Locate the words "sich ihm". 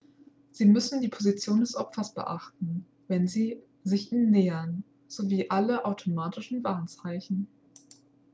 3.83-4.31